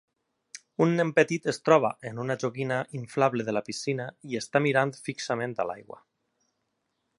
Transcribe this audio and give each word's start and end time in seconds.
Un 0.85 0.93
nen 0.99 1.11
petit 1.19 1.43
es 1.53 1.59
troba 1.69 1.91
en 2.11 2.21
una 2.23 2.37
joguina 2.45 2.79
inflable 3.01 3.47
de 3.51 3.55
la 3.57 3.63
piscina 3.69 4.09
i 4.31 4.41
està 4.43 4.65
mirant 4.69 4.97
fixament 5.11 5.57
a 5.65 5.71
l'aigua. 5.73 6.05